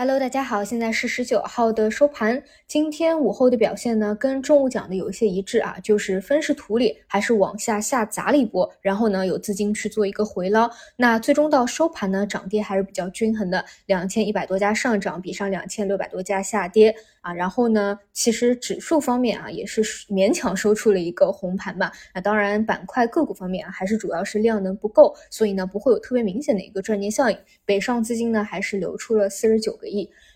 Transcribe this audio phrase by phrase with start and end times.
[0.00, 2.40] Hello，大家好，现在是十九号的收盘。
[2.68, 10.70] 今天午后的表现呢，跟中午讲的有一些一致啊，就是分时图里还是往下下砸了一波，然后呢有资金去做一个回捞。
[10.94, 17.34] 那最终到收盘呢，涨跌还是比较均衡的，两千一百多家上涨，比上两千六百多家下跌啊。
[17.34, 21.90] 然后呢，其实指数方面啊，也是勉强收出了一个红盘吧。
[22.14, 27.36] 那当然，板块个股方面啊，还是主要是量能不够，所以呢不会有特别明显的一个赚钱效应。
[27.64, 29.87] 北上资金呢还是流出了四十九个。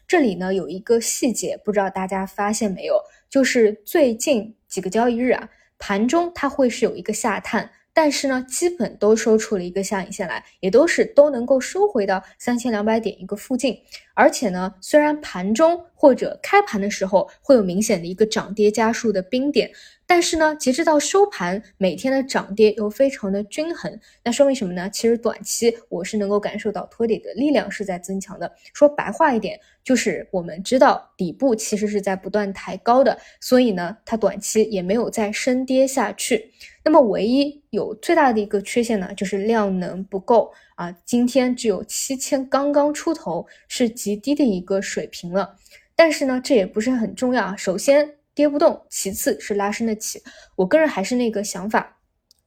[0.06, 5.48] 这里呢有一个细节，不知道大家发现没有，就是最近几个交易日啊，
[5.78, 13.78] 盘中它会是有一个下探，但是呢，基本都收出了一个下影线来，也都是都能够收回到三千两百点一个附近。
[14.14, 19.70] 而且呢，虽然盘中或者开盘的时候会有明显的一个涨跌加速的冰点。
[20.06, 24.90] 但是呢，截止到收盘，每天的涨跌又非常的均衡，那说明什么呢？
[24.90, 28.50] 其实短期我是能够感受到托底的力量是在增强的。
[28.74, 36.50] 说白话一点，就是我们知道底部其实是在不断抬高的，所以呢，它短期也没有再升跌下去。
[36.84, 40.90] 那么唯一有最大的一个缺陷呢，就是量能不够啊。
[41.04, 45.56] 今天只有七千刚刚出头，是极低的一个水平了。
[45.94, 47.56] 但是呢，这也不是很重要啊。
[47.56, 48.14] 首先。
[48.34, 50.18] 跌不动，其次是拉升的起。
[50.56, 51.94] 我个人还是那个想法，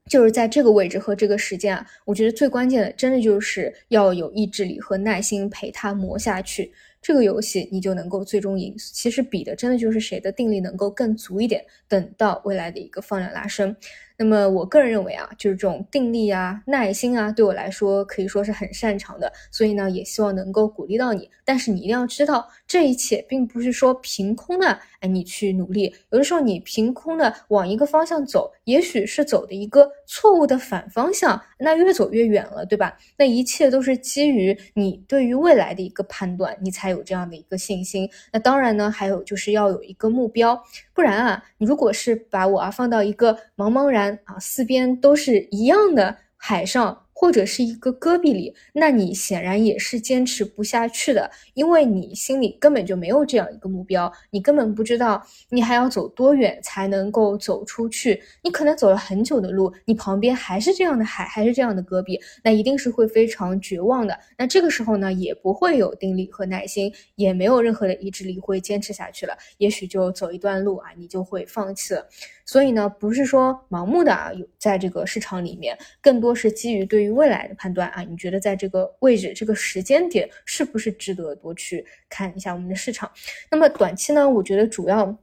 [0.10, 6.74] 就是在这个位置和这个时间啊，我觉得最关键的，真的就是要有意志力和耐心陪它磨下去。
[7.04, 8.76] 这个游戏你就能够最终赢。
[8.80, 11.64] 其实比的真的就是谁的定力能够更足一点。
[11.88, 13.76] 等到未来的一个放量拉升。
[14.18, 19.32] 那么我个人认为啊，就是这种定力啊、耐心啊，对我来说可以说是很擅长的。
[19.52, 21.30] 所以呢，也希望能够鼓励到你。
[21.44, 25.94] 但是你一定要知道，这一切并不是说凭空的，哎，你去努力。
[26.12, 32.98] 有的时候你凭空的往一个方向走，也许是走的一个错误的反方向，那越走越远了，对吧？
[33.18, 38.10] 那一切都是基于你对于未来的一个判断，你才有这样的一个信心。
[38.32, 40.64] 那当然呢，还有就是要有一个目标，
[40.94, 44.05] 不然啊，你如果是把我啊放到一个茫茫然。
[44.26, 47.05] 啊，四边都是一样的海上。
[47.18, 58.22] 或者是一个戈壁里，那你显然也是坚持不下去的，因为你心里根本就没有这样一个目标，你根本不知道你还要走多远才能够走出去。
[58.44, 64.20] 你可能走了很久的路，你旁边还是这样的海，还是这样的戈壁，那一定是会非常绝望的。
[64.38, 69.34] 那这个时候呢，也不会有定力和耐心，也没有任何的意志力会坚持下去了。
[69.58, 72.06] 也许就走一段路啊，你就会放弃了。
[72.46, 77.05] 所以呢，不是说盲目的啊，有在这个市场里面，更多是基于对。
[77.06, 83.12] 对于未来的判断啊，你觉得在这个位置、这个时间点是不是值得多去看一下我们的市场？
[83.52, 85.16] 那么短期呢，我觉得主要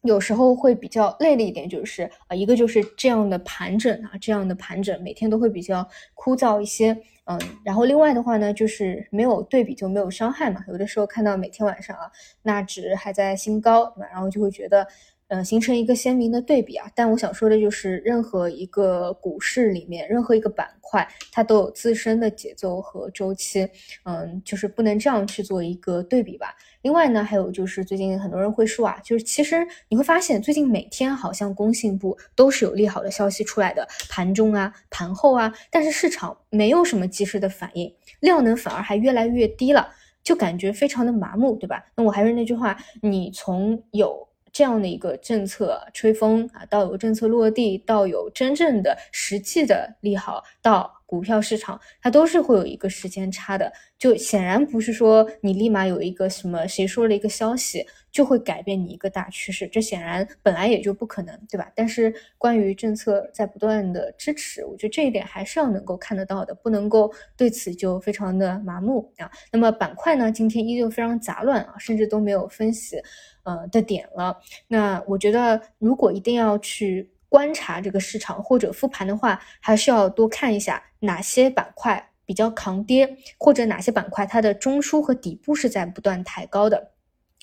[0.00, 6.96] 有时候会比较累的一点就是啊，一个就是这样的盘整啊，这样的盘整每天都会比较枯燥一些，
[7.26, 12.10] 嗯，然后另外的话呢，就是没有对比就没有伤害嘛，有的时候看到每天晚上啊，
[12.44, 14.08] 纳指还在新高，对吧？
[14.10, 14.88] 然后就会觉得。
[15.28, 16.88] 嗯，形成一个鲜明的对比啊！
[16.94, 23.68] 但我想说的就是，任何一个股市里面，任何一个板块，它都有自身的节奏和周期。
[24.04, 26.54] 嗯，就是不能这样去做一个对比吧。
[26.82, 39.88] 另外呢，还有就是最近很多人会说啊，就是其实你会发现，最近每天好像工信部都是有利好的消息出来的，盘中啊、盘后啊，但是市场没有什么及时的反应，量能反而还越来越低了，
[40.22, 41.84] 就感觉非常的麻木，对吧？
[41.96, 44.28] 那我还是那句话，你从有。
[44.52, 53.72] 这样的一个政策吹风啊，到有政策落地，到有真正的实际的利好，到股票市场，它都是会有一个时间差的。
[53.98, 61.72] 就显然不是说你立马有一个什么谁说了一个消息就会改变你一个大趋势，这显然本来也就不可能，对吧？
[61.74, 69.30] 但是关于政策在不断的支持，我觉得这一点还是要能够看得到的，不能够对此就非常的麻木啊。
[69.50, 73.00] 那么板块呢，今天依旧非常杂乱啊，甚至都没有分析。
[73.44, 74.36] 呃的点了，
[74.66, 86.92] 那我觉得如果一定要去观察这个市场或者复盘的话，还是要多看一下哪些板块比较抗跌，或者哪些板块它的中枢和底部是在不断抬高的。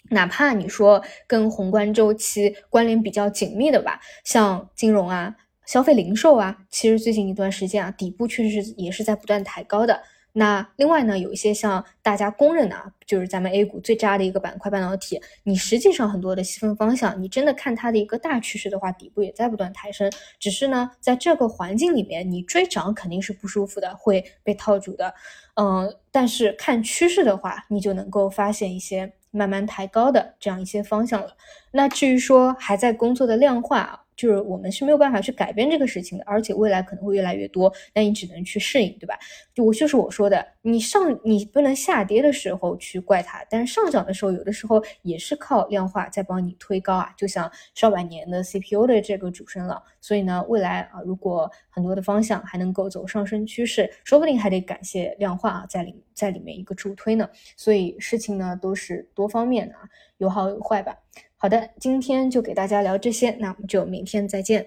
[0.09, 5.35] 哪怕你说跟宏观周期关联比较紧密的吧，像金融啊、
[5.67, 10.01] 消费零售啊，其实最近一段时间啊，底部确实也是在不断抬高的。
[10.35, 25.13] 那另外呢，有一些像大家公认的啊，就是咱们 A 股最渣的一个板块半导体，你实际上很多的细分方向，你真的看它的一个大趋势的话，底部也在不断抬升，只是呢，在这个环境里面，你追涨肯定是不舒服的，会被套住的，
[25.53, 31.35] 嗯，但是看趋势的话，你就能够发现一些慢慢抬高的这样一些方向了。
[31.71, 39.17] 那至于说还在工作的量化啊，就是我们是没有办法去改变这个事情的，而且未来可能会越来越多，那你只能去适应，对吧？
[39.53, 59.81] 就我就是我说的，你上你不能下跌的时候去怪它，但是上涨的时候，有的时候也是靠量化在帮你推高啊，就像上半年的 CPU 的这个主升浪，所以呢，未来啊，如果很多的方向还能够走上升趋势，说不定还得感谢量化啊，在里在里面一个助推呢，所以事情呢都是多方面的啊，
[60.17, 60.95] 有好有坏吧。
[61.43, 64.65] 好的，今天就给大家聊这些，那我们就明天再见。